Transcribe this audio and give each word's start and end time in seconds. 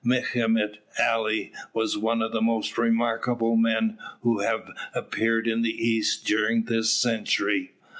Mehemet 0.03 0.77
Ali 0.99 1.53
was 1.75 1.95
one 1.95 2.23
of 2.23 2.31
the 2.31 2.41
most 2.41 2.75
remarkable 2.75 3.55
men 3.55 3.99
who 4.21 4.39
have 4.39 4.67
appeared 4.95 5.47
in 5.47 5.61
the 5.61 5.77
East 5.87 6.25
during 6.25 6.63
this 6.63 6.89
century. 6.91 7.73